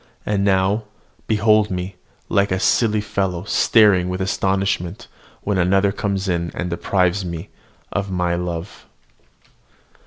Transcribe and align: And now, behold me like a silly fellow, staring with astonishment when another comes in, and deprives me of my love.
And 0.25 0.43
now, 0.43 0.85
behold 1.27 1.69
me 1.69 1.95
like 2.27 2.51
a 2.51 2.59
silly 2.59 3.01
fellow, 3.01 3.43
staring 3.43 4.09
with 4.09 4.19
astonishment 4.19 5.07
when 5.43 5.59
another 5.59 5.91
comes 5.91 6.27
in, 6.27 6.49
and 6.55 6.71
deprives 6.71 7.23
me 7.23 7.49
of 7.91 8.09
my 8.09 8.33
love. 8.33 8.87